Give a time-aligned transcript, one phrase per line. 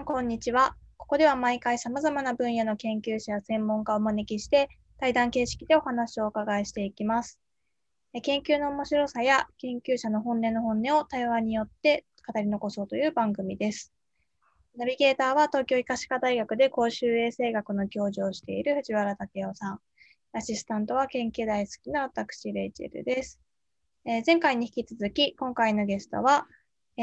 [0.00, 0.76] ん、こんにちは。
[0.96, 7.38] ここでは毎回様々な分野の研究者や専門家をお招きして、対談形式でお話をお伺いしていきます。
[8.22, 13.92] 研究の面白さや研究者の本音の本音を対話によって語り残そうという番組です。
[14.76, 19.80] ナビゲーターは東京医科歯科大学で公衆衛生学の教授をしている藤原武雄さん。
[20.32, 23.38] アシスタントは研究大好きな私、レイチェルです。
[24.06, 26.46] え、前回に引き続き、今回のゲストは、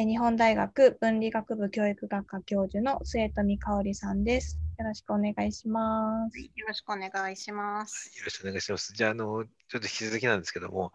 [0.05, 4.59] 日本大学文理学部教育学科教授の末富香織さんです。
[4.77, 6.37] よろしくお願いします。
[6.37, 8.15] よろしくお願いします。
[8.19, 8.93] よろしくお願いします。
[8.93, 10.93] じゃあ、あの、ちょっと引き続きなんですけども、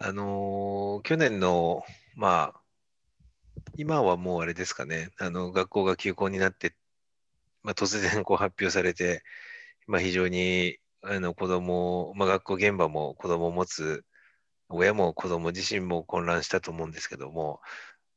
[0.00, 1.84] あの、去年の、
[2.16, 2.60] まあ、
[3.76, 6.74] 今はもうあれですかね、あの、学校が休校になって、
[7.62, 9.22] まあ、突然こう発表されて、
[9.86, 14.04] まあ、非常にあの子供、まあ、学校現場も子供を持つ
[14.68, 17.60] 親も子供自身も混乱したと思うんですけども、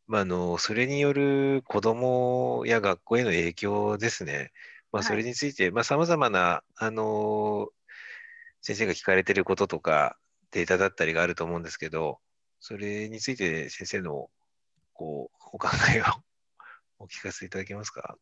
[0.08, 4.52] まあ、あのそれによる子供や学校への影響ですね、
[4.92, 7.68] まあ、それについてさまざ、まなあの
[8.62, 10.18] 先生が聞かれていることとか
[10.52, 12.20] データだったりがあると思うんですけど
[12.60, 14.30] それについて先生の
[14.94, 16.06] こうお考えを
[17.00, 18.18] お聞かせいただけますか？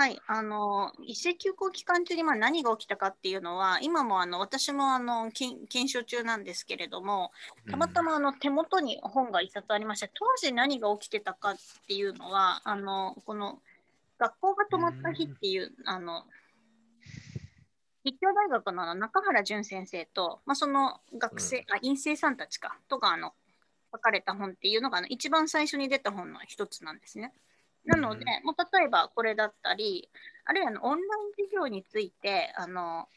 [0.00, 7.32] あはい、あの一斉休校期間中にまあ何が起きたかっていうのは、今もあの私もあの検証中なんですけれども、
[7.70, 13.58] たまたまあの手元に本が一冊ありまして、当時何が起きてたかっていうのは、あのこの
[14.18, 16.24] 学校が止まった日っていう、あの
[18.04, 23.34] 立教大学の中原淳先生と、まあ、その学生、あ院生さんたちかとかあの
[23.92, 27.34] 書かれた本っていうのがあの一番最初に出た本の一つなんですね。
[27.84, 30.08] なので、もう例えばこれだったり、
[30.44, 33.08] あるいはのオンライン授業について、あの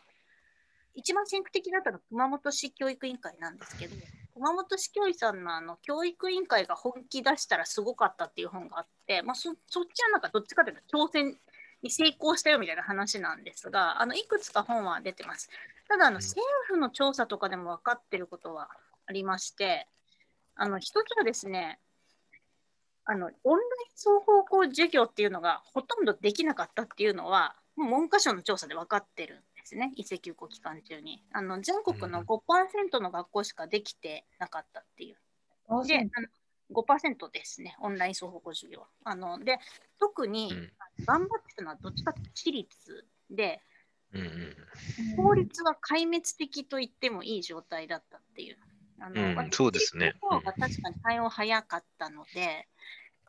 [0.96, 3.96] 一番先駆的だったのは熊本市教育委員会なんですけど、
[4.36, 11.38] 熊本市教委さんのあの教育委員会が本気出したらすごかったっていう本があって、まあ、そそっちはなんかどっちかというと挑戦
[11.82, 15.50] に成功したよみたいな話なんですが、あのいくつか本は出てます。
[15.88, 18.70] ただあの、政府の調査とかでも分かってることは
[19.06, 19.88] ありまして、
[20.56, 21.80] あの一つはですね、
[23.06, 31.24] あのオンライン双方向授業っていうのがほとんどできなかったっていうのは、もう文科省の調査で分かってるんですね、一斉休校期間中に。
[31.32, 35.18] あの全国の5%の学校しかできてなかったっていう。
[35.70, 36.28] うん、であの
[36.72, 38.86] 5%ですね、オンライン双方向授業。
[39.04, 39.60] あので
[40.00, 40.54] 特に
[41.06, 43.62] 頑張ってたのはどっちかというと私立で、
[45.18, 48.58] 法律は壊滅的と言ってもいい状態だったっていう。
[49.04, 50.14] あの、うん、そうですね。
[50.22, 52.68] 方が確かに対応早かったので、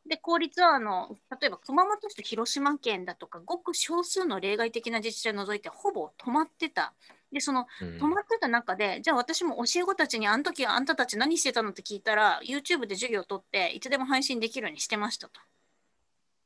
[0.06, 6.94] で、公立はあの、例えば熊本市と広島県だとか、ごく少数の例外的な自治体を除いて、ほぼ止まってた。
[7.32, 15.40] で、その止まってた中で、うん、じゃあ私も教え子たちに、あの時あんたたち何してたのって聞いたら、YouTube で授業を取って、いつでも配信できるようにしてましたと。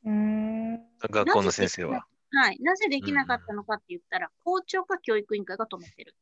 [0.04, 0.78] うん
[1.10, 2.06] 学校の先生は。
[2.30, 2.58] はい。
[2.60, 6.14] なぜできなかったのかって言ったら、校長か教育委員会が止めてる。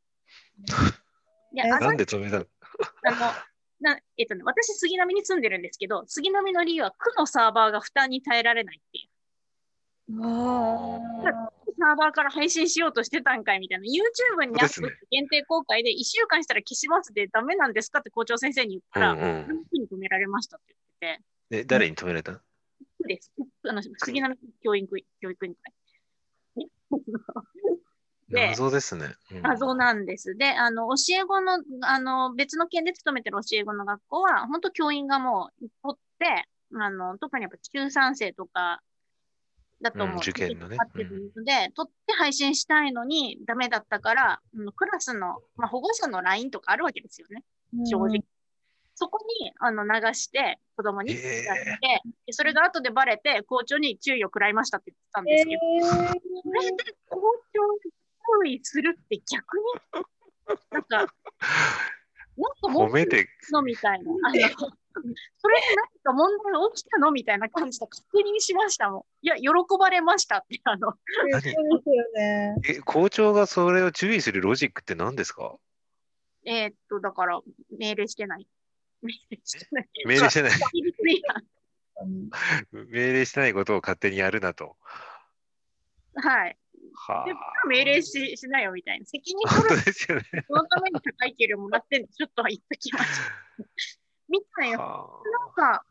[1.53, 2.45] なんで止めたの？
[3.05, 3.17] あの
[3.79, 9.09] なえっとね、私、杉並に住んでるんですけど、杉並の理由は区のサーバーが負担に耐えられないっていう。
[11.79, 21.19] サーバーから配信しようとしてたんかいみたいな、YouTube にアップ限定公開で1週間したら消しますでダメなんですかって校長先生に言ったら、うんうん、に止められましたって言って
[21.51, 21.57] て。
[21.63, 22.41] で誰に止められた？
[23.07, 23.31] です。
[23.67, 25.73] あの杉並教育教育委員会。
[28.29, 29.15] 謎ですね。
[29.31, 30.35] うん、謎なんです。
[30.35, 38.81] で、あの、教え子の、あの、別の県で勤めてる教え子の学校は、本当教員がもう取って、あの、特にやっぱ中3生とか
[39.81, 40.15] だと思う。
[40.15, 40.77] うん、受験のね。
[40.95, 47.43] で、うん、取って配信したいのにダメだったから、うん、クラスの、まあ、保護者の LINE とかあるわけですよね。
[47.85, 48.23] 正直。
[48.99, 51.49] そこにあの流して子供に伝えて、
[52.27, 57.21] えー、それが後でバレて校長に注意を食らいましたって言ってたんですけど、えー、それで校
[57.53, 57.61] 長
[58.43, 59.63] 注意するって逆に、
[60.71, 61.13] なんか、なんか
[62.63, 64.11] 褒めてのみたいな。
[64.23, 64.29] あ
[64.59, 64.71] の
[65.37, 69.03] それで何か問題が起きたのみたいな感じで確認しましたもん。
[69.21, 70.59] いや、喜ばれましたって。
[70.63, 70.93] あの
[72.67, 75.55] え校長がそれを注意するロジックって何ですか？
[76.45, 77.39] えー、っと、だから
[77.77, 78.47] 命令してない。
[79.03, 79.89] 命令してない。
[80.05, 80.51] 命令してない。
[82.71, 84.77] 命令してないことを勝手にやるなと。
[86.15, 86.57] はい。
[86.99, 89.05] はあ、命令ししないよみたいな。
[89.05, 89.85] 責任取る。
[89.85, 90.23] ですよね。
[90.47, 93.21] そのために高い給料もらってんの、ちょっと言っときます。
[94.27, 95.85] みたいな、なんか、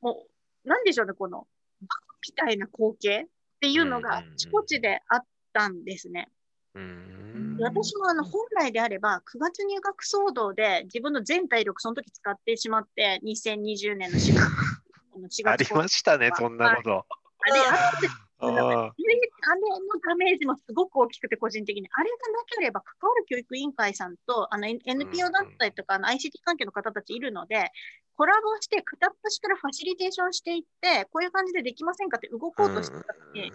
[0.00, 0.26] も
[0.64, 1.46] う、なんでしょうね、この、
[1.82, 3.26] バカみたいな光景っ
[3.60, 6.30] ていうのが、あちこちであったんですね。
[6.74, 14.40] うん私もあの本来であれば、9月入学騒動で自分の全体力、その時使ってしまって、2020年の4月。
[15.16, 17.06] 4月ありましたね、そんなこと。
[17.50, 21.88] あれ、あれってあれのダメージもすごく大きくて、個人的に。
[21.92, 27.70] あれがなければ、関わる教育委員会さんと、あの N- NPO 団体とか、あの ICT 関係の方たちいるので、
[28.16, 33.52] コラボして、片っ端からファシリテーションしていって、こういう感じでできませんかって動こうとしてたのに、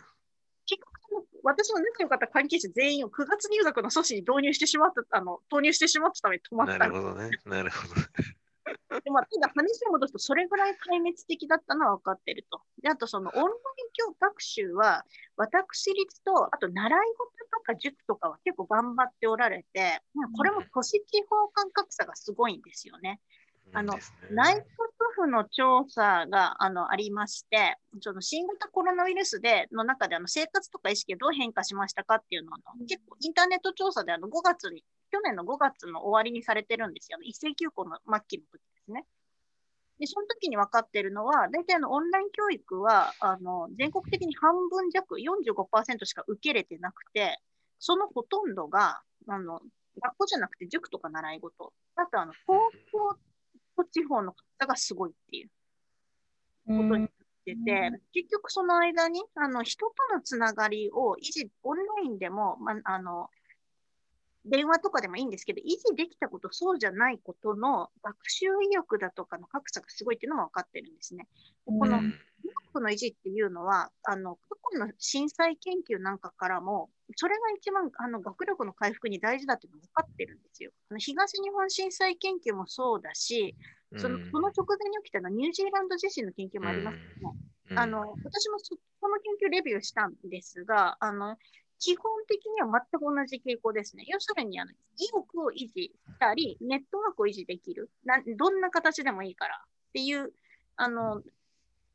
[0.66, 7.30] 結局、私の仲良かった関係者全員を9月入学の阻止に導入してしまった、あの、投入してしまったために止まっなるほどね。
[7.46, 7.94] なるほど。
[9.04, 12.62] でも、ただ話を戻すと、それぐらい壊滅的だったのは分かってると。
[12.82, 13.50] で、あと、そのオンライン
[13.94, 15.04] 教学習は、
[15.38, 23.20] 私立と、あと習い事とか塾とかは結構頑張っておられて、まあこれも都市地方間格差がすごいんですよね。
[23.74, 23.94] あの
[24.32, 24.62] 内閣
[25.16, 32.56] 府の調査があのありまして、その新型コロナウイルスでの中であの生活とか意識がどう変化しましたかっていうのを
[32.88, 37.26] 結構インターネット調査であの5月に、去年の5月の終わりにされてるんですよ、ね。
[37.28, 39.06] 一斉休校の末期の時ですね。
[40.00, 47.40] で、その時に分かってるのは、大体あのオンライン教育はあの全国的に半分弱、45%しか受けれてなくて、
[47.78, 49.60] そのほとんどがあの
[50.02, 52.60] 学校じゃなくて塾とか習い事、あとあの東
[52.92, 53.18] 京
[53.76, 55.50] と地方の方がすごいっていう
[56.68, 57.10] ことになっ
[57.46, 63.30] てて、結局その間にあの人とのつながりを維持、オンラインでも、まあの
[64.46, 71.28] 電話とかでもいいんですけど、維持できたこと、そうじゃないことの学習意欲だとかの格差がすごいっていうのも分かってるんですね。
[71.66, 72.14] このうん。
[72.80, 80.72] の維持っていうのは、あの過去の震災研究なんかからも、それが一番あの学力の回復に大事だっていうのが分かってるんですよ。
[80.90, 83.56] あの東日本震災研究もそうだし、
[83.98, 87.36] そのその直前に起きたのはニュージーランド自身の研究もありますけども、
[87.70, 87.80] うん。
[87.80, 91.38] あの私もそこの研究レビューしたんですが、あの
[91.82, 94.06] 基本的には全く同じ傾向ですね。
[94.08, 94.76] 要するにあの意
[95.14, 100.32] 欲を維持したり、ネットワークを維持できる、などんな形でもいいからっていう
[100.76, 101.24] あの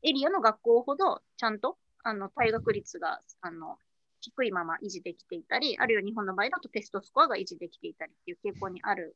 [0.03, 3.77] エリアの学校ほどちゃんとあの退学率があの
[4.19, 9.15] 低いまま維持できていたり、あるいは日本の場合だとテストスコアが維持できていたりっていう傾向にある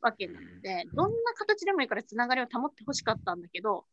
[0.00, 3.84] わけなので、どんな形でもいいからつながりを保ってほしかったんだけど、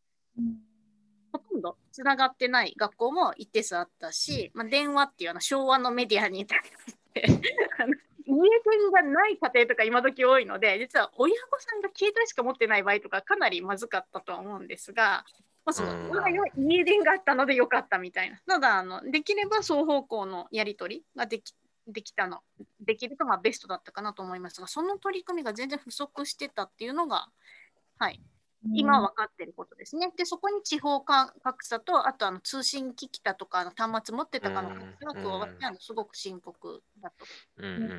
[1.37, 7.25] ほとんどつながってない学校も一定数あったし、まあ、電話っていうあの昭和のメディアに対して
[7.79, 7.93] あの
[8.27, 15.25] 家電がない家庭とか今時多いので、実は親御さんが携帯しか持ってない場合とかかなりまずかったとは思うんですが、
[15.63, 18.39] まあ、そのうん場合は家電があったのでよかったみたいな。
[18.47, 21.53] ただあの、できれば双方向のやり取りができ
[21.87, 22.41] できたの、
[22.79, 27.27] できるとまあベストだったかなと思いますが、その取り組みが全然不足してたっていうのが、
[27.99, 28.19] はい、
[28.73, 30.11] 今分かっていることですね。
[30.17, 37.29] で、そこに地方間格差と、あとあの通信機器だとかあの端末持ってたかの格差が加わって、あのすごく深刻だと。
[37.57, 37.83] うん。
[37.83, 37.89] うん。
[37.89, 37.91] うん。
[37.91, 37.93] う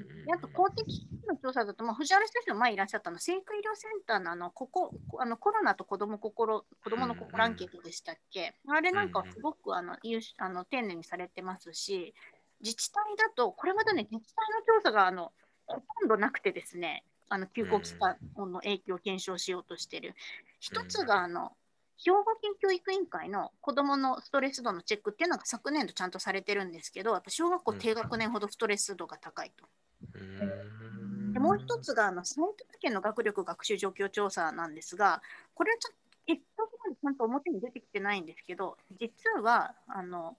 [0.00, 0.02] ん。
[0.26, 12.14] であと公的機器の調査だと、まあ、藤原先生も前いらっしゃったの、生育医療センターのあのここあのコロナと子ども心子供の心アンケートでしたっけ、あれなんかすごくあのあの丁寧にされてますし、
[12.60, 15.32] 自治体だと、これまたね、自治体の調査があの
[15.66, 20.14] ほとんどなくてですね、あの休校期間の影響を検証しようとしている。
[20.58, 21.52] 一つがあの
[21.96, 29.68] 兵庫県教育委員会の子どものストレス度のチェックっていうのが昨年度ちゃんとされてるんですけど、やっぱ小学校低学年ほどストレス度が高いと。
[30.14, 31.32] うん。
[31.32, 35.22] でもう一つがあの埼玉県の学力学習状況調査なんですが、
[35.54, 40.36] これはちょっと結果までちゃんと表に出てきてないんですけど、実はあの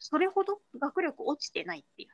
[0.00, 2.08] それほど学力落ちてないっていう。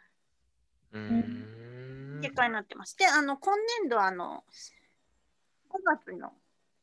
[0.93, 1.80] うん
[2.21, 2.97] 結果になってます。
[2.97, 4.45] で、あの今年度あの
[5.71, 6.33] 5月の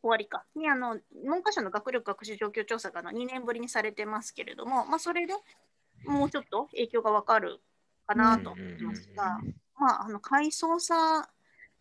[0.01, 5.33] 終わりかにあの文科省の学力学習状況調査があの2年ぶりにされてますけれども、まあ、それで
[6.05, 7.59] もうちょっと影響がわかる
[8.05, 9.39] かなと思いますが、
[9.77, 11.29] まあ、あの階層差、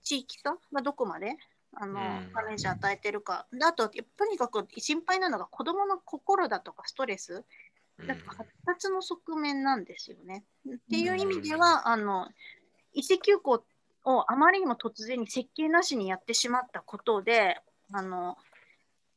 [0.02, 1.36] 地域差がどこまで
[1.78, 10.44] あのうんダメージ与えてるか、であと、とにかく心配なのが子どもの心だとかストレス、うんだから発達の側面なんですよね。
[10.68, 12.28] っていう意味では、あの
[12.96, 13.62] 一斉休校
[14.04, 17.60] をあまりにも突然に設計なしにやってしまったことで、
[17.92, 18.36] あの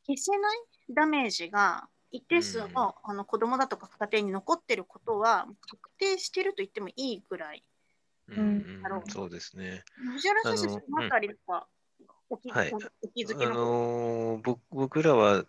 [0.06, 0.58] 消せない
[0.94, 7.64] ダメージが一定数の,、あの子どもだとか家庭に残ってることは確定してると言ってもいいぐらい。
[8.28, 9.84] うんうんそうですね。
[10.14, 11.66] 藤原先生、そのあたりは
[12.30, 12.72] お気,、はい。
[12.74, 15.46] お気づきあの、僕僕らは、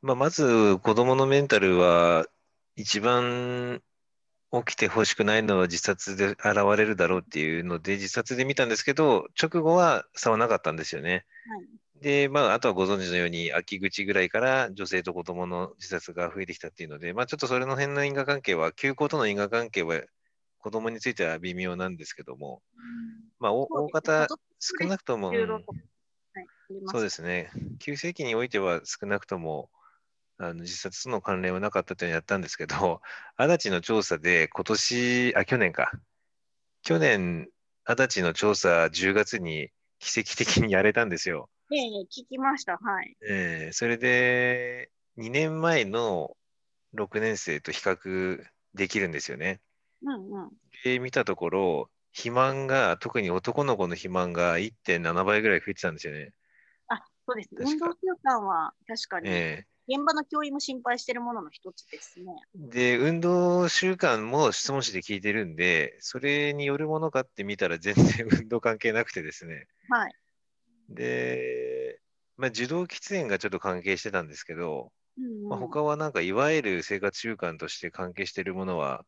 [0.00, 2.26] まあ、まず子どものメンタルは
[2.76, 3.82] 一番
[4.52, 11.26] 起きてほしくないのは自殺で現れるだろうっていうので自殺で見たんですけど直後は差はなかったんですよね。
[11.48, 20.00] はいで、まあ、あとはご存知のように秋口ぐらいから女性と子どもの自殺が増えてきたっていうので、まあ、ちょっとそれの辺の因果関係は休校との因果関係は
[20.58, 22.62] 子どもについては微妙なんですけども、
[23.40, 24.28] まあ、お大方
[24.60, 25.32] 少なくとも、
[26.86, 27.50] そうですね。
[27.78, 29.70] 急性期においては少なくとも、
[30.38, 33.02] あの自殺との関連はなかったというのをやったんですけど、
[33.36, 35.92] 足立の調査で今年、あ、去年か。
[36.82, 37.48] 去年、
[37.84, 41.50] 足立の調査10月に奇跡的にやれたんですよ。
[41.72, 42.78] ええ聞きました。
[42.78, 43.16] はい。
[43.28, 46.36] えーそれで、2年前の
[46.94, 49.60] 6年生と比較できるんですよね。
[50.02, 50.50] うんうん。
[50.84, 56.32] で、見たところ、肥満が、特に男の子の肥満が1.7倍ぐらい増えてたんですよね。
[56.86, 62.26] あ、そうです運動習慣は確かに、え現場の教員も心配しているものの一つですね。
[62.58, 69.66] ーで、運動習慣も質問紙で聞いてるんで、それによるものかって見たら全然 運動関係なくてですね。
[69.88, 70.14] はい。
[70.90, 72.00] で、
[72.36, 79.04] まあ、受動喫煙がちょっと関係してたんですけど、うんうんまあ、他はなんかいわゆる生活習慣として関係しているものは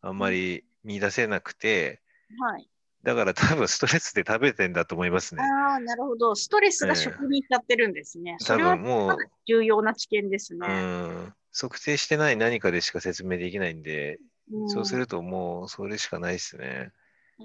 [0.00, 2.02] あんまり見出せなくて、
[2.38, 2.68] はい。
[3.02, 5.42] だから多分ストレスで食べてんだと思いますね。
[5.42, 6.34] ああ、なるほど。
[6.34, 8.36] ストレスが食に至ってるんですね。
[8.40, 10.66] そ多れは分もう、重要な知見ですね。
[10.68, 14.18] うん、測定してない何かでしか説明できないんで、
[14.50, 16.90] うんそうするともうそれしかないですね。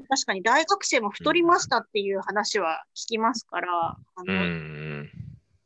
[0.10, 5.10] 確かに大学生も太りましたっていう話は聞きますから、あうのん、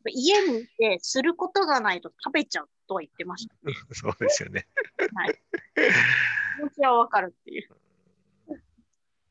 [0.06, 3.56] 家にいてすることがないと食べちゃうとは言ってました。
[3.94, 4.67] そうですよね。
[5.15, 5.39] はい。
[6.58, 7.70] 気持ちはわかるっていう。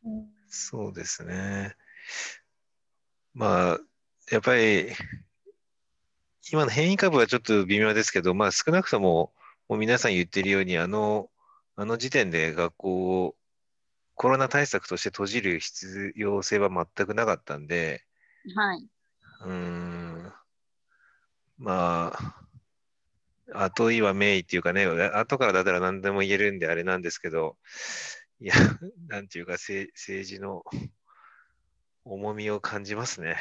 [0.04, 1.76] う んそうですね。
[3.34, 3.78] まあ、
[4.30, 4.90] やっぱり、
[6.50, 9.34] 今の変異株はちょっと微妙ですけど、まあ少なくとも、
[9.68, 11.28] もう皆さん言ってるように、あの、
[11.76, 13.36] あの時点で学校を
[14.14, 18.02] コロナ対策として閉じる必要性は全くなかったんで、
[18.54, 18.88] はい。
[19.44, 20.32] うーん、
[21.58, 22.12] ま
[23.52, 27.56] あ、後言いは名医っていうかね、後からだったら何でも言えるんであれなんですけど、
[28.40, 28.54] いや、
[29.08, 30.62] なんていうか政政治の
[32.04, 33.36] 重みを感じますね。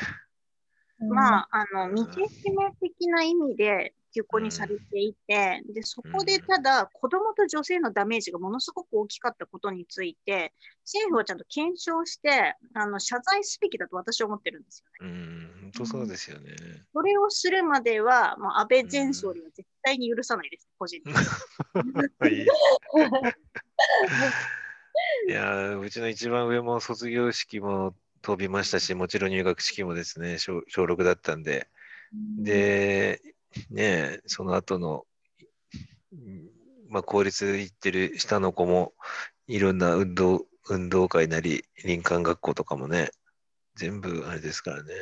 [0.99, 10.53] まあ、あの、見せしめ的な意味で休校にされていて、で、そこでただ、子供と女性のダメージがものすごく大きかったことについて、
[10.85, 15.11] 政府はちゃんと検証して、あの、謝罪すべきだと私は思ってるんですよね。
[15.11, 16.55] うん、本当そうですよね。
[16.93, 21.19] それをするまでは、もう安倍前総理は絶対に許さないです、個人的に。
[25.05, 31.69] はいいやー、うちの一番上も卒業式も飛びましたし、もちろん入学式もですね、小小6だったんで、
[32.37, 33.21] で、
[33.69, 35.05] ねえ、その後の、
[36.11, 36.49] うん
[36.89, 38.93] まあ、公立行ってる下の子も、
[39.47, 43.11] いろんな運動、運動会なり、林間学校とかもね、
[43.75, 44.93] 全部あれですからね。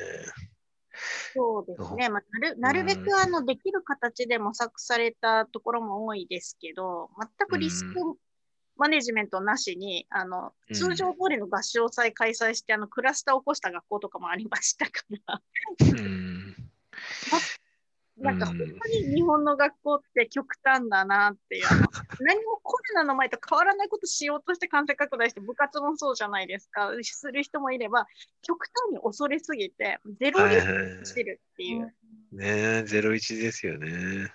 [1.34, 2.10] そうですね。
[2.10, 8.18] まあ、なるなるべくあのできる形で模索されたところも多いですけど、全くリスク
[8.78, 15.42] マネジメントなしに、あのうん通常通りの合唱祭開催して、あのクラスターを起こした学校とかもありましたから、
[15.80, 16.56] うん。
[18.18, 21.82] なんかうん本当に日本の学校って極端だなっていう、あの
[22.20, 28.06] 何もコロナの前と変わらないことしようとして感染拡大して、部活もそうじゃないですか、する人もいれば、
[28.42, 30.56] 極端に恐れすぎて、ゼロリ
[31.06, 31.94] してるっていう。
[32.32, 34.34] ねえ、ゼロ一ですよね。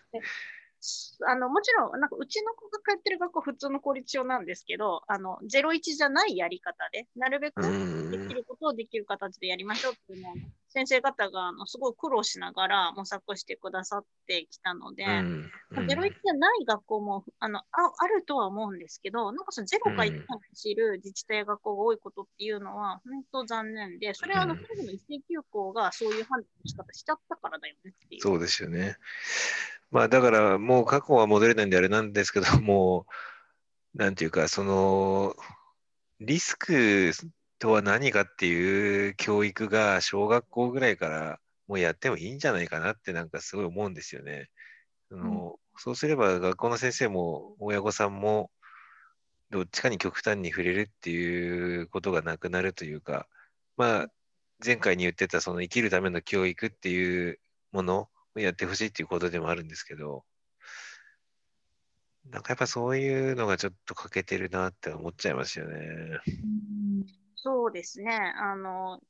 [1.27, 10.35] あのもちろん、なんかうちの子が通ってる学校は普通の公立小なんですけど、あの01じゃないやり方で、なるべくうんできることをできる形でやりましょうっていうのを、
[10.69, 17.65] 先生方があのすごい苦労しながら模索してくださってきたので、うんまあ01じゃない学校もあのあ
[17.99, 28.21] あるとは思うんですけど、なんかその0か1かに走る自治体や学校が多いことっていうのは、本当残念で、それはあのうんの一斉休校がそういう判断の仕方しちゃったからだよねっていう。
[28.21, 28.97] そうですよね。
[29.91, 33.07] まあだからもう過去は戻れないんであれなんですけども、
[33.95, 35.35] なんていうか、その
[36.21, 37.13] リスク
[37.59, 44.49] とは何かっていう教育が小学校ぐらいからもうやってもいいんじゃないかなってなんかすごい思うんですよね。
[45.09, 48.51] そのそうすれば学校の先生も親御さんも
[49.51, 53.27] どっちかに極端に触れるっていうことがなくなるというか、
[53.77, 54.07] まあ
[54.65, 57.39] 前回に言ってたその生きるための教育っていう
[57.73, 60.25] ものをやってほしいっていうことでもあるんですけど、
[62.31, 66.21] なんかやっぱそういうのがちょっと欠けてるなって思っちゃいますよね。
[67.37, 68.15] そうですね。
[68.15, 69.01] あの、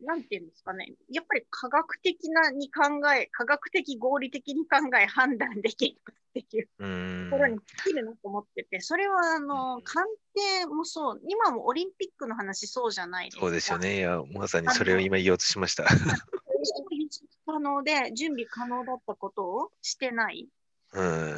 [0.00, 0.92] なんていうんですかね。
[1.10, 2.82] やっぱり科学的なに考
[3.14, 5.96] え、科学的合理的に考え判断できる
[6.40, 13.40] っていうところに尽きるなと思ってて、それはあの、鑑定もそう、今もオリンピックの話そうじゃないですか。
[13.42, 13.98] そうですよね。
[13.98, 15.84] いや、まさにそれを今言おうとしました。
[17.46, 20.48] 可能で、準備可能だったことをしてない。
[20.92, 21.36] うん。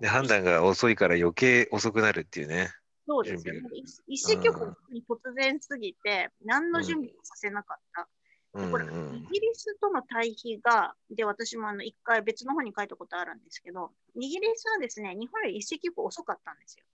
[0.00, 2.70] で、判断が遅いから余計遅くなるっていうね。
[3.06, 3.60] そうですよね。
[3.72, 8.02] 一一石局に突然すぎて、何の準備もさせなかった。
[8.02, 16.84] うんこれうんイギリスとの対比が、で、私もあの一回別の方に書いたことあるんですけど、イギリスはですね、日本より一石二遅かったんですよ。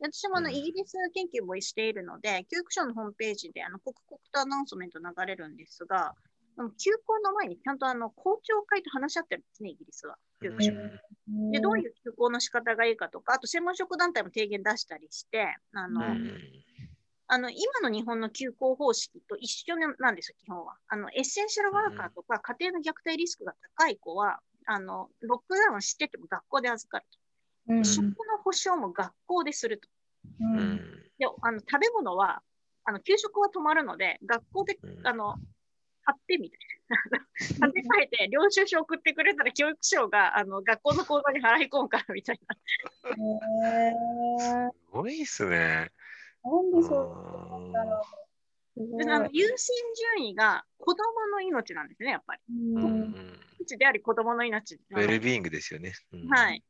[0.00, 6.14] で私もあのうんイギリス研究もしているので、教育省のホームページであの刻々とアナウンスメント流れるんですが、
[6.56, 10.16] 休校の前にちゃんとあの校長会と話し合ってるんですね、イギリスは。
[10.42, 10.72] 教育省
[11.52, 16.40] で、どういう休校の仕方がいいかとか、あと専門職団体も提言出したりして、あの、うん
[17.26, 20.76] あの今の日本の休校方式と一緒なんですよ、基本は。
[20.88, 27.18] あのエッセンシャルワーカーとか、家庭の虐待リスクが高い子は、あのロックダウンしてても学校で預かると。
[27.74, 28.12] うん食の
[28.44, 29.88] 保障も学校ですると。
[31.18, 32.42] であの食べ物は
[32.84, 35.36] あの給食は止まるので、学校でうんあの
[36.04, 37.18] 買ってみたいな。
[37.60, 43.10] 買って帰って、領収書送ってくれたら教育省があの学校の口座に払い込むからみたいな。
[43.10, 45.90] へーすごいっすね。
[46.44, 48.02] なんでそうなんだろ
[48.76, 49.12] う。
[49.12, 49.68] あの優先
[50.18, 52.40] 順位が子供の命なんですね、やっぱり。
[52.48, 55.92] う命であり子供の命ウェルビーイングですよね。
[56.12, 56.62] うんはい。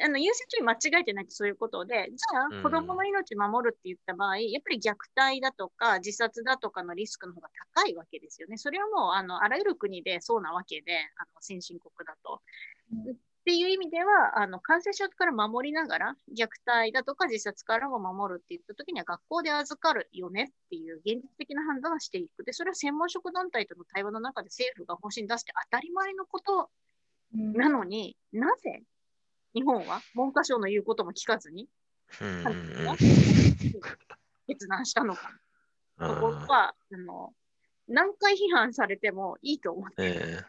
[0.00, 8.56] あの優先順位間違えてないってそういうことで、じゃうんあ子供の命守るって言った場合、やっぱり虐待だとか自殺だとかのリスクの方が高いわけですよね。
[8.56, 12.40] それはもうあのあらゆる国でそうなわけで、あの先進国だと。
[12.92, 22.44] うんっていう意味では、あの感染症から守りながら、虐待だとか自殺からも守るって言ったときには、学校で預かるよねっていう現実的な判断をしていく。
[22.44, 26.70] で、それは専門職団体との対話の中で政府が方針出して当たり前のこと
[27.34, 28.82] うんなのになぜ
[29.54, 31.68] 日本は文科省の言うことも聞かずに
[34.46, 35.30] 決断したのか。
[35.98, 37.32] あそはあの
[37.88, 39.94] 何回批判されてもいいと思って。
[39.98, 40.44] え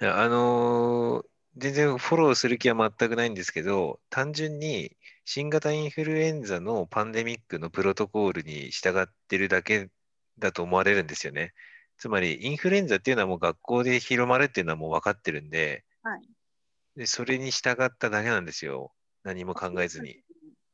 [0.00, 1.26] えいやあのー
[1.58, 4.96] 全然フォローする気は全くないんですけど、単純に
[5.26, 9.90] 新型インフルエンザのパンデミックのプロトコールに従ってるだけ
[10.38, 11.52] だと思われるんですよね。
[11.98, 16.31] つまり、インフルエンザっていうのはもう学校で広まるっていうのはもう分かってるんで、はい
[16.96, 18.92] でそれに従っただけなんですよ。
[19.24, 20.22] 何も考えずに。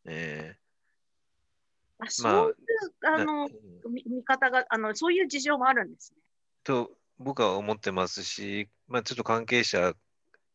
[0.07, 0.57] え
[1.99, 2.57] あそういう
[3.05, 3.49] えなあの
[3.91, 6.19] 見見方があの、そういう事情もあるんですね。
[6.65, 9.95] と僕は思ってますし、まあ、ちょっと関係者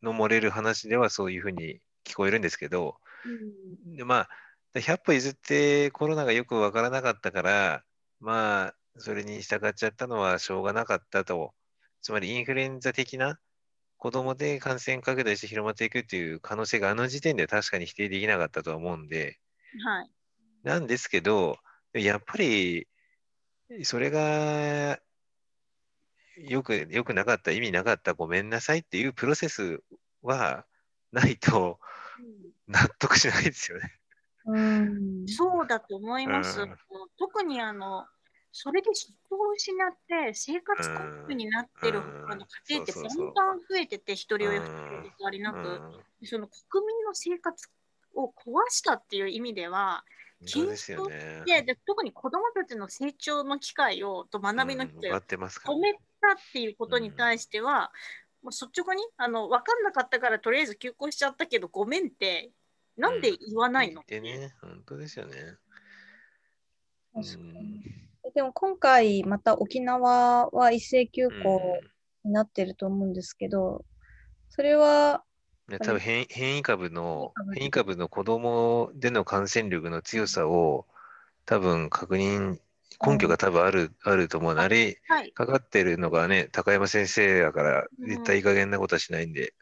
[0.01, 2.95] の漏れる話ではそういうふうに聞こえるんですけど、
[3.85, 4.27] うんでま
[4.75, 7.83] あ、100歩譲ってコロナがよくわからなかったから、
[8.19, 11.53] まあ、それに従っちゃったのはしょうがなかったと。
[12.01, 13.39] つまりインフルエンザ的な
[14.03, 19.39] 子供で感染拡大して広まっていくっていう可能性があの時点で確かに否定できなかったとは思うんで、
[19.81, 20.11] はい。
[20.63, 21.55] なんですけど、
[21.93, 22.85] やっぱり、
[23.83, 24.99] それが、
[26.37, 29.81] よく、よくなかった、意味なかった、ごめんなさいっていうプロセス
[30.21, 30.65] は
[31.13, 31.79] ないと
[32.67, 33.89] 納得しないですよね。
[34.45, 36.59] うんそうだと思います。
[36.59, 36.75] うん
[37.17, 38.05] 特にあの
[38.55, 47.67] それで人を失って生活困窮になってるうんあの家庭ってそうそうそうだんだん増えてて、一人親うん二人で変わりなく、うんその国民の生活
[48.13, 48.31] を壊
[48.69, 50.05] したっていう意味では、
[50.45, 51.43] そうですよね。
[51.85, 55.37] 特に子どもたちの成長の機会をと学びの機会を止
[55.79, 55.99] めたっ
[56.53, 57.91] ていうことに対しては、
[58.43, 62.51] もう率直にあの分かんなかったからとりあえず休校しちゃったけどごめんって
[62.97, 65.37] なんで言わないの、でね、本当ですよね。
[67.15, 71.79] うんにでも今回また沖縄は一斉休校
[72.23, 73.83] になってると思うんですけど、
[74.49, 75.23] それは、
[75.67, 80.85] ね多分変変異株の変異株の子供での感染力の強さを
[81.45, 82.59] 多分確認
[83.05, 89.53] 根拠が多分ある、あると思うのあれはい、かかってるのがね高山先生だから絶対いい加減なことはしないんで、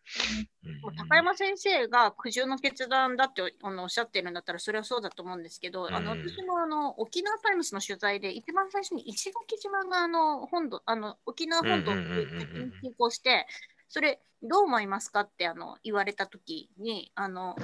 [0.63, 13.47] もう高山先生が苦渋の決断だってあのおっしゃってるんだったらそれはそうだと思うんですけど、あのうん私もあの沖縄タイムスの取材で一番最初に石垣島があの本土あの沖縄本土にうんうんうんうんうん進行して
[13.89, 17.55] それどう思いますかってあの言われた時にあの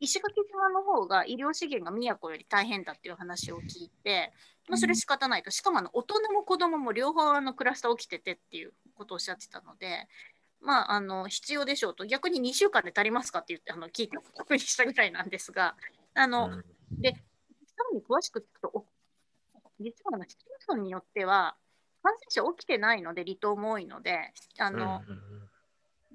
[0.00, 4.32] 石垣島の方が医療資源が宮古より大変だっていう話を聞いて、
[4.68, 10.08] まあ、それ仕方ないとしかもあの大人も子供も両方あのクラスター起きててっていうことをおっしゃってたので。
[10.60, 15.76] まあ、あの必要でしょうと逆に2週間で足りますかって言ってあの聞いて確認したぐらいなんですが
[16.14, 16.64] あの、うん
[17.00, 18.84] でさらに詳しく聞くとお
[19.78, 21.54] 実は市町村によっては
[22.02, 25.48] 感染者起きてないので離島も多いのであの、うんうん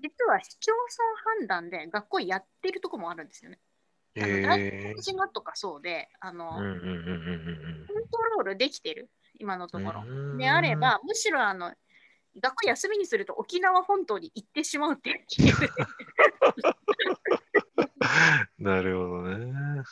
[0.04, 3.60] 実は市町村判断で学校やってるとこもあるんですよね。
[4.16, 6.62] あの大島とかそうであの、コン
[8.12, 10.04] トロールできてる今のところ。
[10.06, 11.74] うんであれば、むしろあの
[12.40, 15.18] 学校休みにすると沖縄本島に行ってしまうっていう
[18.58, 19.84] なるほどね。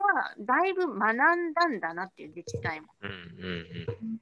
[0.00, 2.88] はだいぶ学んだんだなっていう自治体も。
[3.02, 4.20] うんうん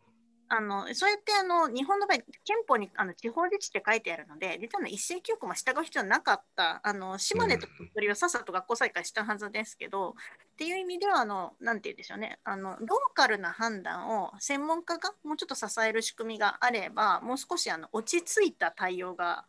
[0.50, 10.14] あのそうやってあの日本の場合、憲法にあの地方自治って書いてあるので、実は、一斉休校も従う必要なかった、あの島根と鳥取はさっさと学校再開したはずですけど、っ
[10.56, 19.44] ていう意味ではあの、なんて言うんでしょうねあの、ローカルな判断を専門家がもうちょっと支える仕組みがあれば、もう少しあの落ち着いた対応が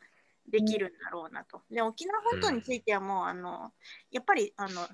[0.50, 1.62] できるんだろうなと。
[1.72, 3.72] で、沖縄本島についてはもう、あの
[4.12, 4.88] やっぱりあの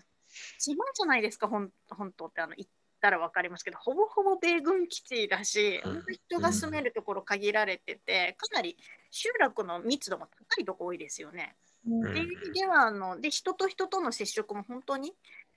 [0.59, 2.67] 島じゃないですか、本本島ってあの行
[3.05, 6.03] ったら分かりますけど、ほぼほぼ米軍基地だし、うん。
[6.09, 8.77] 人が住めるところ限られてて、かなり
[9.11, 11.55] 集落の密度も高いとこ多いですよね。
[11.87, 12.09] うん。
[12.09, 15.13] っていう意味ではあので人と人との接触も本当に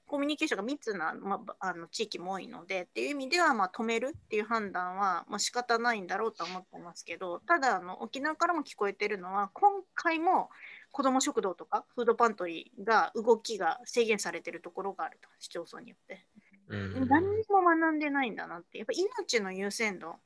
[0.06, 10.48] コミュニケーションが密な、まあ、あの地域も多いのでっていう意味では、まあ、止めるっていう判断は、まあ、仕方ないんだろうとは思ってますけどただあの沖縄からも聞こえてるのは今回も
[10.92, 16.24] 子ども食堂とかフードパントリーが動きが制限されてるところがあると市町村によって、
[16.68, 20.16] うん何にも学んでないんだなってやっぱ命の優先度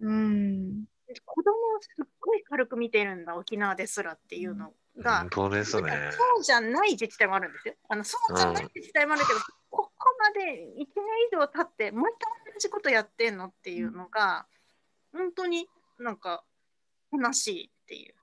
[0.00, 0.84] うん。
[1.24, 6.10] 子供をすっごい軽く見てるんだ沖縄ですらっていうのが、本当ですね。
[6.12, 7.74] そうじゃない自治体もあるんですよ。
[7.88, 9.38] あのそうじゃない自治体もあるけど、
[9.70, 10.84] ここまで1年
[11.32, 12.12] 以上経って、毎
[12.44, 14.46] 回同じことやってんのっていうのが、
[15.12, 16.44] 本当になんか
[17.12, 18.14] 悲しいっていう。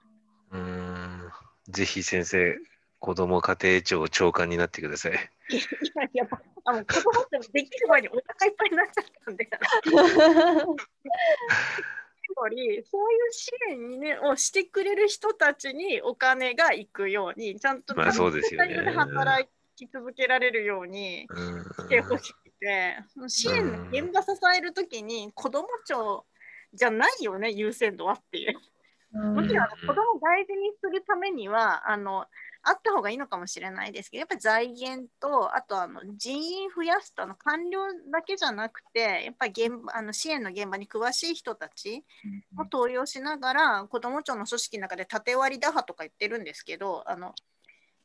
[0.51, 1.32] うーん。
[1.69, 2.58] ぜひ先生、
[3.04, 5.12] 子ども家庭庁長官になってください。
[5.12, 5.20] いや
[6.13, 9.50] やっぱあの子供ってできる前にお腹いっぱいになっちゃったんで、つ
[12.38, 21.28] まりそういう支援に、ね、をしてくれる人たちにお金が行くように、ちゃんとまあそうですよね働き続けられるように。
[21.30, 26.26] うんしてほしくて、その支援の現場支えるときに子ども庁
[26.74, 28.58] じゃないよね、優先度はっていう。
[29.13, 32.26] もちろん子どもを大事にするためにはあの
[32.65, 42.06] あった方がいいのかもしれないですけど、やっぱり財源と、あとあの人員増やすとあの官僚だけじゃなくて、やっぱり現場あの支援の現場に詳しい人たち
[42.58, 47.36] を登用しながら、子ども庁の組織の中で縦割り打破とか言ってるんですけど、あの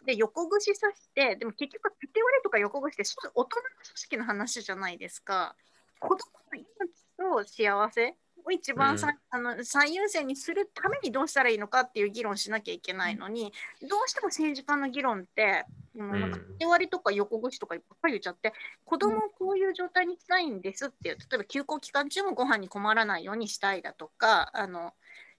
[0.04, 5.54] で横串刺して、でも結局、縦割りとか横串って大人の組織の話じゃないですか。
[6.00, 6.18] 子供
[6.52, 8.16] の命と幸せ
[8.48, 18.52] を一番さ、あの最優先にするためにどうしたらいいのかっていう議論しなきゃいけないのに、どうしても政治家の議論って、もうなんか縦割りとか横串とかいっぱい言っちゃって、
[18.84, 24.92] 子供をこういう状態にしたいんですっていう、例えば休校期間中もご飯に困らないようにしたいだとか、あの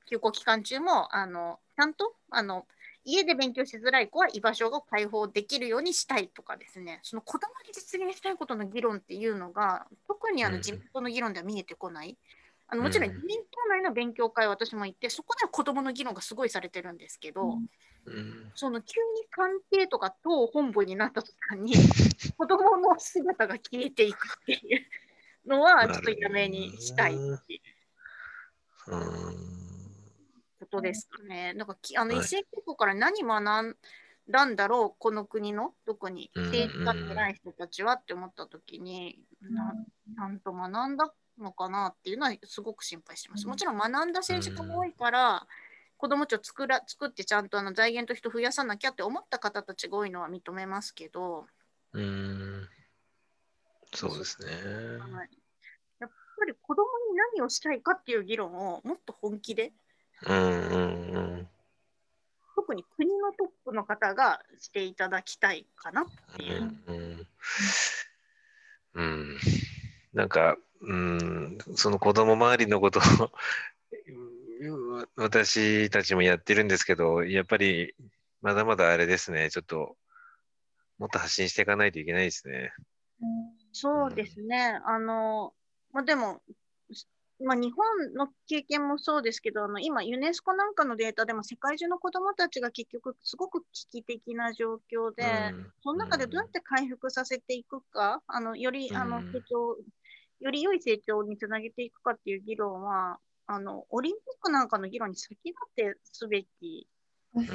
[0.10, 2.66] 休校期間中もあのちゃんとあの
[3.06, 10.54] 家で勉強しづらい子は居場所が開放できるようにしたいとかですね、その子供に実現したいことの議論っていうのが、特にあうん。
[10.54, 12.18] の自民党の議論では見えてこない。
[12.72, 13.16] あのもちろんうん。
[13.16, 17.58] 自民党内の勉強会は私も行って、そこでは子供の議論がすごいされてるんですけど、
[18.06, 18.52] うん。
[18.56, 21.74] その急に官邸とか党本部になった途端に、
[22.38, 27.62] 子供の姿が消えていくっていうのは、ちょっとやめにしたいってい
[28.88, 28.96] う。
[28.96, 29.60] うん
[30.60, 31.54] ことですかね。
[31.54, 32.26] なんかきあのはい。
[32.26, 33.76] 一斉休校から何学ん
[34.30, 35.74] だんだろう、この国の？
[35.86, 36.30] 特に？
[36.36, 39.74] うん政治家の偉い人たちはって思ったときに、な
[40.16, 43.44] ちゃんと学んだのかなっていうのはすごく心配してます。
[43.44, 43.50] うん。
[43.50, 45.48] もちろん学んだ政治家も多いから、
[45.98, 51.46] 子ども庁作ら作ってちゃんとあの財源と人増やさなきゃって思った方たちが多いのは認めますけど、
[51.94, 52.70] うん。
[53.94, 54.48] そうですね。
[54.48, 55.30] はい。
[56.00, 59.74] やっぱり子どもに何をしたいかっていう議論をもっと本気で。
[60.26, 61.50] うんうんうん。
[62.56, 66.76] 特に国のトップの方がしていただきたいかなっていう。
[66.88, 67.28] うん。
[68.94, 69.38] うん、
[70.14, 73.04] なんか、うん、その子供周りのことを
[74.62, 77.96] うん 私たちもやってるんですけど、やっぱり
[78.42, 79.98] まだまだあれですね、ちょっと
[80.98, 82.74] もっと発信していかないといけないですね。
[83.72, 84.80] そうですね。
[84.86, 85.54] あの、
[85.92, 86.42] まあ、でも、
[87.42, 99.78] まあ、日本の経験もそうですけど、あの今、ユネスコなんかのデータでも世界中の子どもたちが結局すごく危機的な状況で、うんその中でどうやって回復させていくか、あのよりあのうん成長、
[100.40, 106.88] より良い成長につなげていくかっていう議論は、あのオリンピックなんかの議論に先立ってすべき
[107.34, 107.46] うん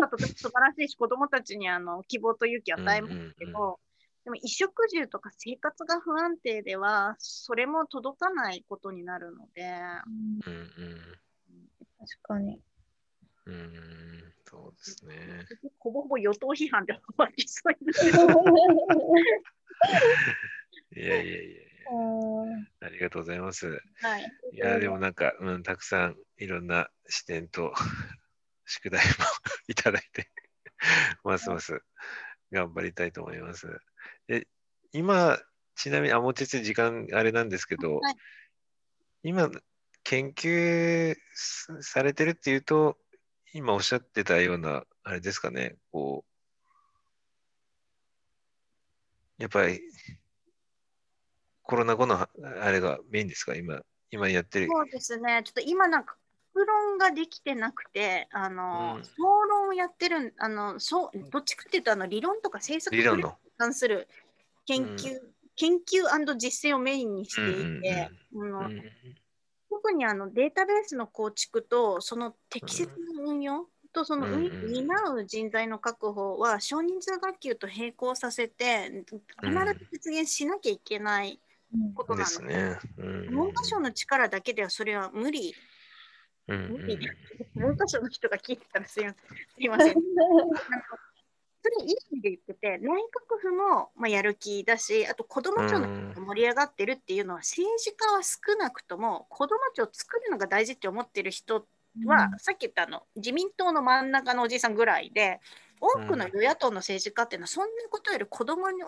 [0.00, 3.76] だと素晴らしいし、子どもたちにあの希望と勇気を与えますけど、うんうん
[4.22, 9.62] でも衣食住とか生活が不安定では、それも届かないことになるので、
[10.44, 10.70] うんうん
[11.98, 12.60] 確かに。
[13.46, 13.70] うんうん
[14.44, 15.16] そうですね。
[15.78, 17.72] ほぼほぼ与党批判で終わりそう
[20.96, 21.60] いやいやいや
[22.80, 23.82] ありがとうございます。
[24.00, 24.32] はい。
[24.52, 27.72] いや、でもなんか、うん、たくさんいろんな視点と
[28.66, 29.12] 宿題も
[29.68, 30.30] いただいて、
[31.24, 31.82] ますます
[32.52, 33.80] 頑張りたいと思います。
[34.28, 34.46] で、
[34.92, 35.38] 今、
[35.74, 38.14] ちなみに、あ、もうちょっと時間あれなんですけど、はい
[39.22, 39.50] 今、
[40.02, 42.96] 研究さされてるっていうと、
[43.52, 46.30] 今おっしゃってたような、あれですかね、こう、
[49.40, 49.80] やっぱり、
[51.62, 52.28] コロナ後のは
[52.62, 54.68] あれがメインですか、今、今やってる。
[54.70, 56.14] そうですね、ちょっと今なんか、
[56.52, 59.04] 副論ができてなくて、あの、うん。
[59.04, 63.38] 総論をやってるん、あの、そう、どっちかっていうと、あの、理論とか政策理論の。
[63.56, 64.08] 関する
[64.66, 65.18] 研究、
[65.56, 68.10] 研究実践をメインにしていて、
[69.70, 79.04] 特にあのデータベースの構築とその適切な運用とその運うんうん担う人材の確保は少人数学級と並行させて
[79.42, 81.40] 必ず実現しなきゃいけない
[81.94, 82.42] ことでなんですす。
[82.42, 82.78] ね。
[82.98, 85.54] うん文科省の力だけではそれは無理。
[86.48, 86.98] うんうん無理
[87.54, 89.28] 文科省の人が聞いてたらすいません。
[89.54, 89.92] すいません。
[89.92, 90.00] あの
[91.62, 101.66] それいい意味で言ってて、内閣府も、まあ、やる気だし、あと子ども庁のうん盛り上がってるっていうのは、政治家は少なくとも子ども庁を作るのが大事って思ってる人
[102.04, 105.40] は、さっき言ったあの自民党の真ん中のおじさんぐらいで、
[105.80, 108.82] 多くの与野党の政治家っていうのは、そんなことより子どもに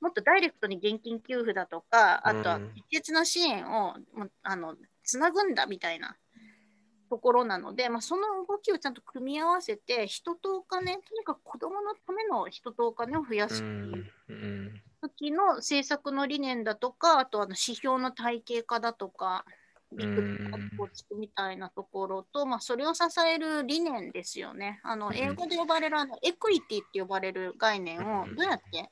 [0.00, 2.68] もっとダイレクトに現金給付だとか、あとはうん。
[2.74, 3.96] 適切な支援を
[4.42, 6.16] あのつなぐんだみたいな
[7.10, 14.10] ところなので、まあ、その動きをちゃんと組み合わせて、人とお金、とにかく子どものための人とお金を増やすうん。
[14.28, 14.82] うん。
[15.00, 19.44] 時の政策の理念だとか、あとあの指標の体系化だとか、
[19.90, 24.80] 構築みたいなところと、まあ、それを支える理念ですよね。
[24.82, 28.90] あのうん英語で呼ばれるあのエクイティって呼ばれる概念をうんどうやって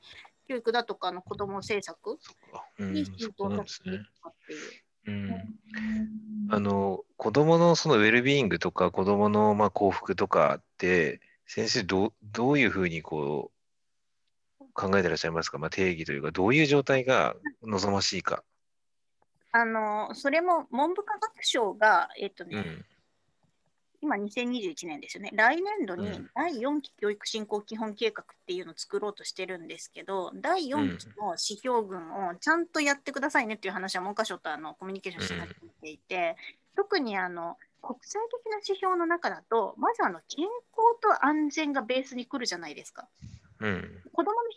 [0.48, 2.18] 教育だとかの子ども政策
[2.78, 4.04] に浸透させていくね。
[4.22, 4.60] かっていう。
[5.08, 5.58] うん
[6.48, 13.50] あの子供のそのウェルビーイングとか子供のまあ幸福とかって先生どうどういうふうにこ
[14.60, 18.44] う考えてらっしゃいますか、まあ、定義というかどういう状態が望ましいか？
[19.58, 22.84] あのそれも文部科学省が、えっとねうん。
[24.02, 26.30] 今2021年ですよね、来年度にうん。
[26.34, 36.36] 第4期教育振興基本計画っていうのを作ろうとしてるんですけど、第4期の指標群をちゃんとやってくださいねっていう話は文科省とあのコミュニケーションし始めていて、
[36.76, 43.08] 特にあの国際的な指標の中だと、まずあの健康と安全がベースに来るじゃないですか。
[43.60, 44.02] うん。
[44.12, 44.50] 子どもの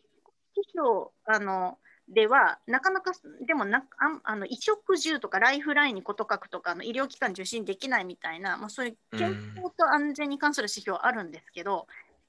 [0.57, 0.89] 指標
[1.25, 1.77] あの
[2.09, 3.11] では、なかなか、
[3.45, 11.87] でもなあの衣食住とかライフラインにこと書くとかあの医療機関受診できないみたいな、まあ、そういう健康と安全に関する指標あるんですけど、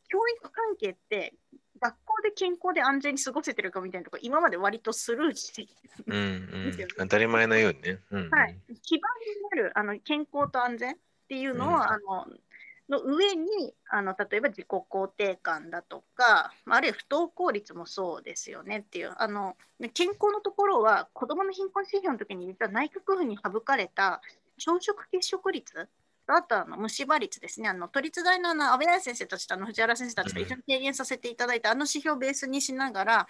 [0.08, 1.32] 教育関係って
[1.80, 5.66] 学校で健康で安全に過ごせてるかみたいなところ、今まで割とスルーして、
[6.06, 7.98] うん 当たり前のようにね。
[8.10, 8.24] うん。
[8.26, 9.10] うんはい、基盤
[9.56, 11.82] になるあの健康と安全っていうのを、うん。
[11.82, 12.26] あの
[12.90, 19.57] の上にあの例えば自己肯定感だとか、まああるいは不登校率もそうですよねっていうあの
[19.94, 24.20] 健康のところは子どもの貧困指標の時に実は内閣府に省かれた
[24.59, 25.88] 朝食欠食率
[26.26, 33.29] あとあの虫歯率ですね、あの都立大のあの安倍大先生たちとあの藤原先生たちと一緒に提言させていただいた、あの指標をベースにしながら、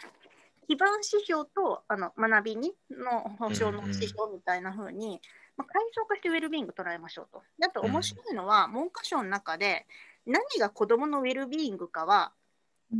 [0.69, 5.21] 基盤指標とあの学びにの保障の指標みたいな風に、
[5.61, 7.43] まあ、階層化してウェルビーイング捉えましょうと。
[7.59, 9.87] であと面白いのは、文科省の中で
[10.27, 12.33] 何が子どものウェルビーイングかは、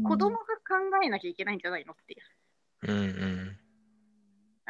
[0.05, 2.21] 子どもが考えなきゃいけないんじゃないのっていう。
[2.83, 3.30] うんうん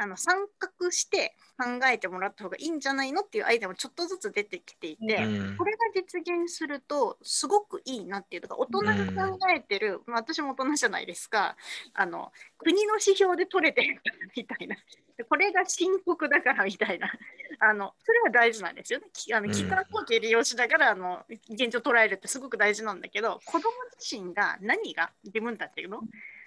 [0.01, 5.57] あの参画して考えてもらった方がいいんじゃないのっていうアイデアもちょっとずつ出てきていて、うん。
[5.57, 8.81] これが実現するとすごくいいなっていうのが大人
[9.13, 11.55] が考えてる、まあ私も大人じゃないですか。
[11.93, 14.01] あの国の指標で取れてる
[14.35, 14.75] みたいな。
[15.17, 17.11] でこれが深刻だからみたいな。
[17.59, 19.05] あのそれは大事なんですよね。
[19.13, 19.51] きあのうん。
[19.51, 25.99] 機関統計利用しながらあの現状捉えるってすごく大事なんだけど子ども自身が何が自分たちの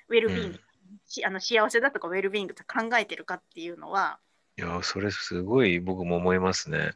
[0.08, 0.60] ウェルビーイング、
[1.06, 4.18] しあの幸せだとかウェルビーイングと考えてるかっていうのは
[4.56, 6.92] いや、それすごい僕も思いますね。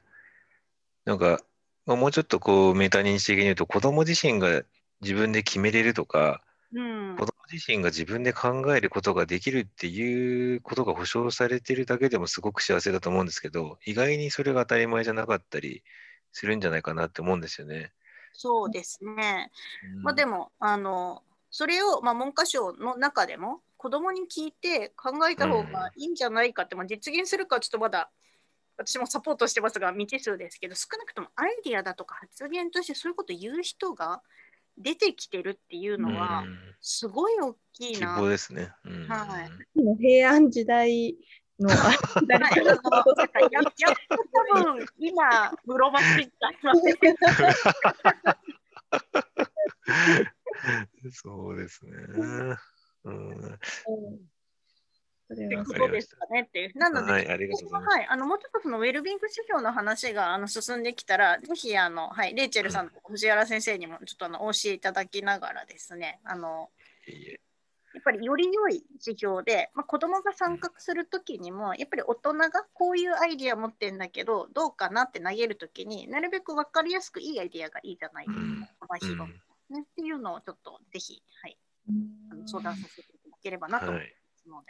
[1.04, 1.40] なんか、
[1.86, 4.62] まあもうちょっとこうメタ認知的に言うと、子供自身が
[5.00, 15.82] 自分で決めれるとか、うん子供自身が自分で考えることができるっていうことが保障されてるだけでもすごく幸せだと思うんですけど、意外にそれが当たり前じゃなかったり
[16.30, 17.90] するんじゃないかなって思うんですよね。
[18.34, 19.50] そうですね。
[19.96, 28.10] うんまあ、でもあのそれを、まあ、文科省の中でも子どもに聞いて考えた方がいいんじゃないかって、まあ、実現するかはちょっとまだ
[28.76, 34.20] 私もサポートしてますが未知数ですけど少なくともアイディアだとか発言としてそういうことを言う人が
[34.76, 38.16] 出てきてるっていうのはうんすごい大きい希な。
[38.20, 38.72] 望ですね。
[38.84, 39.50] うんはい
[40.00, 41.16] 平安時代
[41.58, 41.76] のや
[42.30, 42.80] やっと
[44.52, 46.96] 多分今室町ってありません
[51.12, 51.92] そうですね。
[53.08, 53.58] うん。
[55.28, 56.00] それはってことで。
[56.00, 56.78] すかねっていう。
[56.78, 57.96] なので、はい、ありがとうございます。
[57.96, 66.70] はい、あのもうちょっとそのウェルビング指標の話があの進んできたら、ぜひあの、はい、レイチェルさんと藤原先生にもちょっとあのお教えいただきながらですね、あの
[67.94, 78.68] やっぱりより良い指標で、まあ、子どもが参画するときにも、やっぱり大人がこういうアイディア持ってんだけど、どうかなって投げるときになるべく分かりやすくいいアイディアがいいじゃないですか、うん。
[78.80, 81.58] 幅広くね、っていうのをちょっとぜひ、はい、
[82.48, 84.66] 相談させていただければなと思いはい、ますので。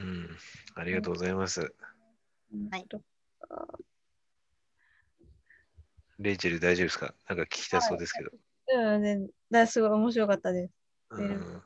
[0.00, 0.36] うん。
[0.74, 1.60] ありがとうございます。
[1.60, 1.68] は
[2.78, 2.86] い
[6.20, 7.12] レイチェル大丈夫ですか？
[7.28, 8.30] なんか聞きたそうですけど。
[8.68, 10.72] うん、ね、だすごい面白かったです。
[11.10, 11.62] うん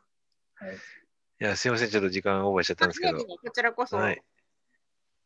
[0.54, 0.76] はい
[1.40, 1.90] いや、すいません。
[1.90, 4.18] ちょっと時間オーバーしちゃったんですけどこちらこそ、ははいい、。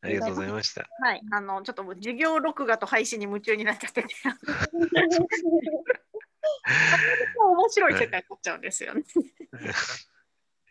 [0.02, 0.86] ありがとうございました。
[1.32, 4.08] あのちょっともう授業録画と配信に夢中になっちゃってて、
[7.38, 9.04] 面白い世界になっちゃうんですよね。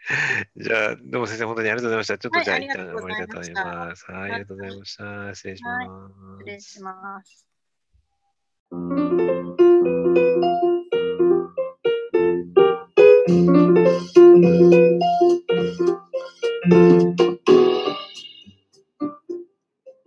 [0.57, 2.17] じゃあ、どうも先生、本当にありがとうございました。
[2.17, 4.11] ちょっとじゃあ、一旦終わりたいと思います。
[4.11, 5.35] はい、ありがとうございました。
[5.35, 5.87] 失礼します。
[6.39, 7.47] 失礼します。